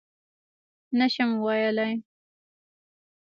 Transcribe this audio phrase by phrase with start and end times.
[0.97, 1.93] _نه شم ويلای.